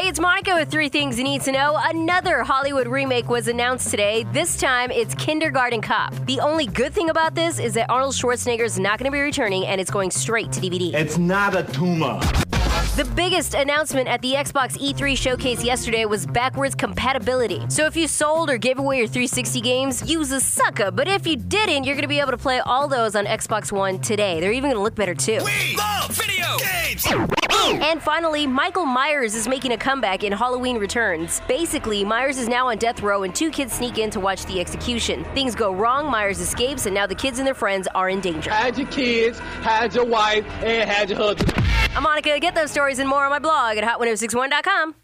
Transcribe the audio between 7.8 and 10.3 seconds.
Arnold Schwarzenegger is not going to be returning and it's going